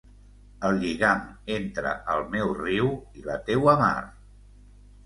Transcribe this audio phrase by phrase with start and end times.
[0.69, 1.21] El lligam
[1.57, 3.97] entre el meu riu i la teua mar...